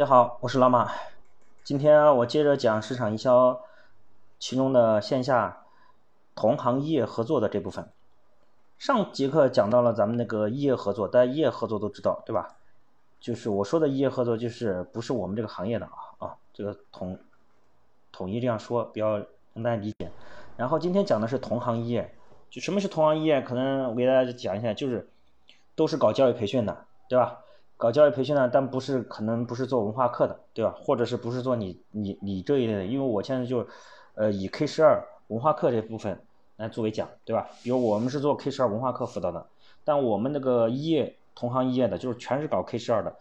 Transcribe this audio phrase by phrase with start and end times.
[0.00, 0.90] 大家好，我是老马。
[1.62, 3.60] 今天我接着讲市场营销
[4.38, 5.64] 其中的线下
[6.34, 7.86] 同行业合作的这部分。
[8.78, 12.56] 上节课讲到了咱们那个异业合作，大家异业合作都知道对吧？
[13.20, 17.18] 就是我说的异业合作，就是不是我们这个行业的啊啊，这个统
[18.10, 19.18] 统一这样说，比较
[19.52, 20.10] 让大家理解。
[20.56, 22.14] 然后今天讲的是同行业，
[22.48, 23.42] 就什么是同行业？
[23.42, 25.10] 可能我给大家讲一下，就是
[25.74, 27.40] 都是搞教育培训的，对吧？
[27.80, 30.74] 搞教育培训呢，但不是可能不是做文化课的，对吧？
[30.82, 32.84] 或者是不是做你你你这一类的？
[32.84, 33.66] 因为我现在就，
[34.14, 36.20] 呃，以 K 十二文化课这部分
[36.56, 37.48] 来作为讲，对吧？
[37.62, 39.46] 比如我们是做 K 十二文化课辅导的，
[39.82, 43.16] 但我们那个一业同行一业的，就是全是搞 K 十二的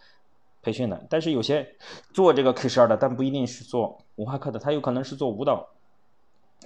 [0.62, 1.02] 培训的。
[1.10, 1.66] 但是有些
[2.14, 5.70] 做这个 K 十二的，但不一定是做文化课的，他有可能是做舞蹈，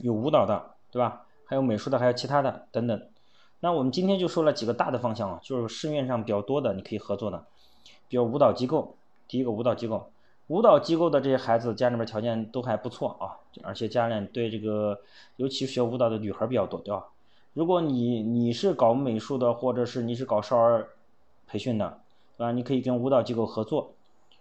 [0.01, 1.27] 有舞蹈的，对吧？
[1.45, 3.07] 还有美术的，还有其他的等等。
[3.59, 7.45] 那我们今天就说了几个大的方向啊，就是市面上比较多的，你可以合作的。
[8.07, 8.95] 比如舞蹈机构，
[9.27, 10.11] 第一个舞蹈机构，
[10.47, 14.99] 舞蹈机构的这些孩子家里面条件都还不错啊，而且家里对这个，
[15.37, 17.05] 尤其学舞蹈的女孩比较多，对吧？
[17.53, 20.89] 如果你你是搞美术的，或者是你是搞少儿
[21.47, 21.99] 培训的，
[22.37, 22.51] 对吧？
[22.51, 23.93] 你可以跟舞蹈机构合作，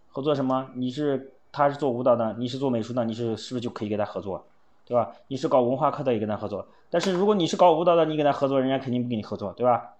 [0.09, 0.71] 合作什么？
[0.75, 4.45] 你是他是做舞蹈的，你是做美术的，你是是不是就可以跟他合作，
[4.85, 5.13] 对吧？
[5.29, 9.95] 你是搞文化课的也跟他合作，但是如果你是搞舞蹈的，你跟他合作，人家肯定不跟你合作，对吧？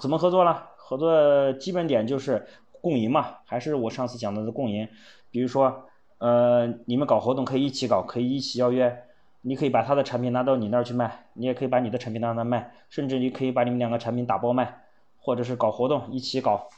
[0.00, 0.70] 怎么合作了？
[0.76, 2.46] 合作基本点就是。
[2.84, 4.86] 共赢嘛，还是我上次讲的共赢。
[5.30, 5.86] 比如说，
[6.18, 8.94] 呃，你们搞活动可以一起搞，可以一起邀约。
[9.40, 14.82] 你可以把他的产品拿到你那儿去卖，你也可以把你的产品拿那卖，甚至你可以把你们两个产品打包卖，
[15.18, 16.68] 或者是搞活动一起搞，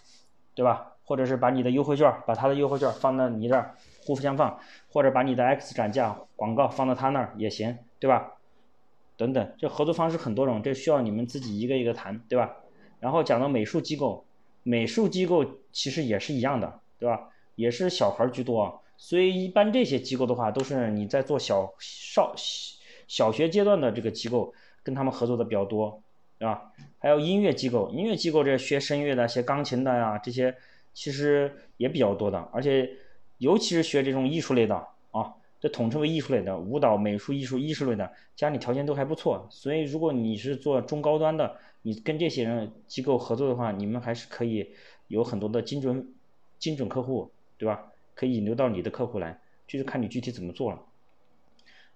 [0.55, 0.93] 对吧？
[1.05, 4.57] 或者是把你的优惠券，把他的优惠券放到你这儿，互相放，
[4.89, 8.35] 或者把你的 X 展价广告放到他那儿也行，对吧？
[9.17, 12.57] 等等，这合作方式很多种，这需要你们自己一个一个谈，对吧？
[13.01, 14.25] 然后讲到美术机构。
[14.69, 17.29] 美术机构其实也是一样的，对吧？
[17.55, 22.35] 也是小孩居多，所以一般这些机构的话，都是你在做小少
[23.07, 26.03] 小学阶段的这个机构，跟他们合作的比较多，
[26.37, 26.73] 对吧？
[26.99, 30.53] 还有音乐机构，音乐机构这学声乐的、学钢琴的呀，这些
[30.93, 32.91] 其实也比较多的，而且
[33.39, 34.85] 尤其是学这种艺术类的，
[35.69, 41.57] 统称为艺术类的，舞蹈、美术、艺术、艺术类的，家里条件都还不错，所以如果你是做中高端的。
[41.83, 44.69] 你跟这些人机构合作的话，你们还是可以
[45.07, 46.13] 有很多的精准
[46.59, 47.81] 精准客户，对吧？
[48.17, 49.39] 可以引流到你的客户来，
[49.69, 50.81] 就是看你具体怎么做了。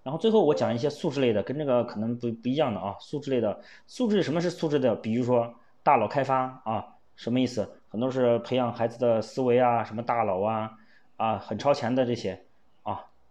[0.01, 4.95] 然后最后我讲一些素质类的，跟这个可能不不一样的啊，素质类的素质什么是素质的？
[4.95, 6.87] 比如说大脑开发啊，
[7.17, 7.69] 什么意思？
[7.89, 10.71] 很多是培养孩子的思维啊，什么大脑啊
[11.17, 12.41] 啊，很超前的这些，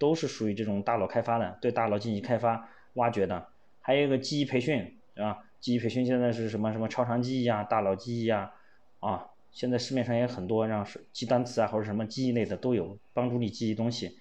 [0.01, 3.47] 都是属于这种大脑开发的，对大脑进行开发挖掘的。
[3.81, 5.45] 还有一个记忆培训，对吧？
[5.61, 8.55] 记忆培训现在是什么什么超长记忆啊、大脑记忆啊，
[9.01, 14.19] 啊，现在市面上也很多让记单词啊或者什么记忆类的都有，帮助你记忆东西。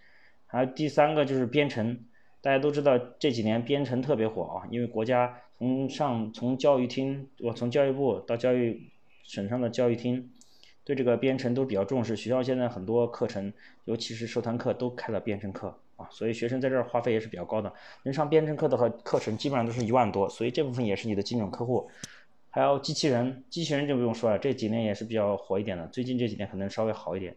[0.47, 2.06] 还有第三个就是编程，
[2.41, 8.91] 大家都知道这几年编程特别火啊，因为国家从上从教育厅，我从教育部到教育
[9.23, 10.29] 省上的教育厅，
[10.89, 13.53] 对这个编程都比较重视，学校现在很多课程，
[13.85, 15.72] 尤其是社团课都开了编程课。
[15.97, 17.72] 啊，所以学生在这儿花费也是比较高的。
[18.01, 21.88] 能上编程课的话课程基本上都是一万多，所以这部分也是你的精准客户。
[22.49, 25.85] 还有机器人，机器人就不用说了，这几年也是比较火一点的。
[25.89, 27.35] 最近这几年可能稍微好一点，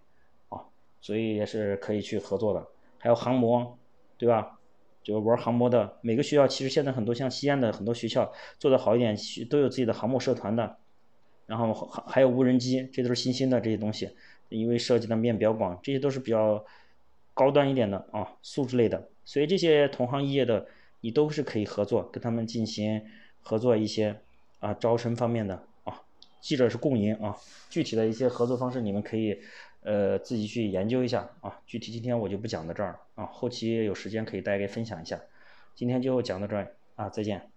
[0.49, 0.65] 啊，
[1.03, 2.67] 所以也是可以去合作的。
[2.97, 3.77] 还有航模，
[4.17, 4.59] 对吧？
[5.03, 9.15] 就玩航模的，每个学校其实现在很多像西安的很多学校做的好一点，
[9.51, 10.79] 都有自己的航模社团的。
[11.47, 14.11] 然后还还有无人机，这都是新兴的这些东西，
[14.49, 16.65] 因为涉及的面比较广，这些都是比较。
[17.35, 20.67] 高端一点的啊，素质类的，所以这些同行业的
[21.01, 23.07] 你都是可以合作，跟他们进行
[23.41, 24.21] 合作一些
[24.61, 26.03] 啊招生方面的啊，
[26.43, 27.35] 记者是共赢啊，
[27.71, 29.41] 具体的一些合作方式你们可以
[29.81, 35.19] 呃自己去研究一下啊，具体今天我就不讲到这儿了啊，后期有时间可以大家分享一下，
[35.75, 37.52] 今天就讲到这儿啊，再见。